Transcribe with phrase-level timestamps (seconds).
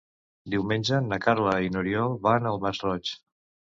[0.53, 3.13] Diumenge na Carla i n'Oriol van al Masroig.